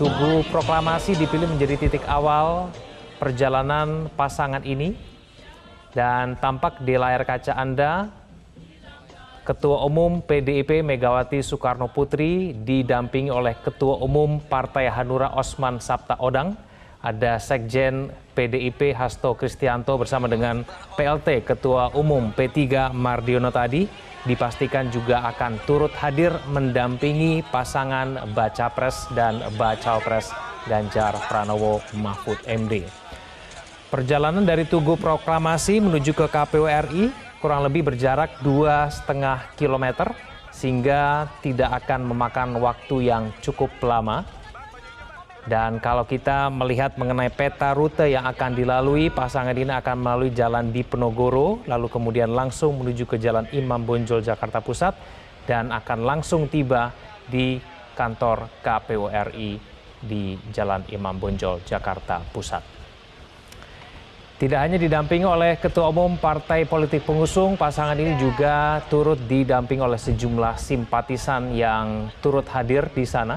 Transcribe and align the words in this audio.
Tugu 0.00 0.40
Proklamasi 0.48 1.12
dipilih 1.12 1.44
menjadi 1.44 1.76
titik 1.76 2.00
awal 2.08 2.72
perjalanan 3.20 4.08
pasangan 4.16 4.64
ini. 4.64 4.96
Dan 5.92 6.40
tampak 6.40 6.80
di 6.80 6.96
layar 6.96 7.20
kaca 7.28 7.52
Anda 7.52 8.08
Ketua 9.44 9.84
Umum 9.84 10.24
PDIP 10.24 10.80
Megawati 10.80 11.44
Soekarno 11.44 11.92
Putri 11.92 12.56
didampingi 12.56 13.28
oleh 13.28 13.52
Ketua 13.60 14.00
Umum 14.00 14.40
Partai 14.40 14.88
Hanura 14.88 15.36
Osman 15.36 15.84
Sabta 15.84 16.16
Odang, 16.16 16.56
ada 17.00 17.40
Sekjen 17.40 18.12
PDIP 18.36 18.92
Hasto 18.92 19.32
Kristianto 19.36 19.96
bersama 19.96 20.28
dengan 20.28 20.64
PLT 20.96 21.44
Ketua 21.44 21.92
Umum 21.96 22.32
P3 22.32 22.92
Mardiono 22.92 23.48
tadi 23.48 23.88
dipastikan 24.28 24.92
juga 24.92 25.24
akan 25.32 25.64
turut 25.64 25.92
hadir 25.96 26.32
mendampingi 26.52 27.40
pasangan 27.48 28.20
Baca 28.36 28.68
Pres 28.68 29.08
dan 29.16 29.40
Baca 29.56 29.96
Pres 30.00 30.28
Ganjar 30.68 31.16
Pranowo 31.24 31.80
Mahfud 31.96 32.36
MD. 32.44 32.84
Perjalanan 33.88 34.44
dari 34.44 34.68
Tugu 34.68 34.94
Proklamasi 35.00 35.82
menuju 35.82 36.12
ke 36.12 36.26
KPU 36.28 36.68
RI 36.68 37.10
kurang 37.40 37.64
lebih 37.64 37.88
berjarak 37.88 38.44
dua 38.44 38.92
setengah 38.92 39.50
kilometer 39.56 40.12
sehingga 40.52 41.26
tidak 41.40 41.82
akan 41.82 42.12
memakan 42.12 42.60
waktu 42.60 43.08
yang 43.08 43.32
cukup 43.40 43.72
lama. 43.80 44.28
Dan 45.48 45.80
kalau 45.80 46.04
kita 46.04 46.52
melihat 46.52 47.00
mengenai 47.00 47.32
peta 47.32 47.72
rute 47.72 48.12
yang 48.12 48.28
akan 48.28 48.52
dilalui, 48.52 49.08
pasangan 49.08 49.56
ini 49.56 49.72
akan 49.72 49.96
melalui 49.96 50.30
jalan 50.36 50.68
di 50.68 50.84
Penogoro, 50.84 51.64
lalu 51.64 51.88
kemudian 51.88 52.28
langsung 52.28 52.76
menuju 52.76 53.08
ke 53.08 53.16
Jalan 53.16 53.48
Imam 53.56 53.80
Bonjol 53.80 54.20
Jakarta 54.20 54.60
Pusat 54.60 55.00
dan 55.48 55.72
akan 55.72 56.04
langsung 56.04 56.44
tiba 56.52 56.92
di 57.24 57.56
kantor 57.96 58.52
KPU 58.60 59.08
RI 59.08 59.56
di 60.00 60.36
Jalan 60.52 60.84
Imam 60.92 61.16
Bonjol 61.16 61.64
Jakarta 61.64 62.20
Pusat. 62.20 62.80
Tidak 64.40 64.56
hanya 64.56 64.80
didampingi 64.80 65.28
oleh 65.28 65.60
Ketua 65.60 65.92
Umum 65.92 66.16
Partai 66.16 66.64
Politik 66.64 67.04
Pengusung, 67.04 67.60
pasangan 67.60 67.92
ini 67.92 68.16
juga 68.16 68.80
turut 68.88 69.20
didampingi 69.28 69.84
oleh 69.84 70.00
sejumlah 70.00 70.56
simpatisan 70.56 71.52
yang 71.52 72.08
turut 72.24 72.48
hadir 72.48 72.88
di 72.88 73.04
sana. 73.04 73.36